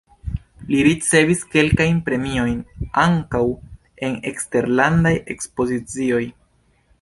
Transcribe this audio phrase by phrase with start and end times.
[0.69, 2.55] Li ricevis kelkajn premiojn,
[3.03, 3.43] ankaŭ
[4.09, 6.25] en eksterlandaj ekspozicioj.